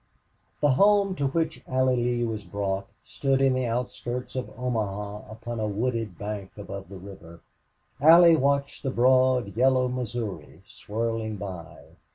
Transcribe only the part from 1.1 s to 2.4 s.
to which Allie Lee